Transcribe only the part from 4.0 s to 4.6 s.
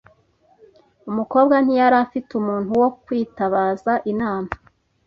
inama.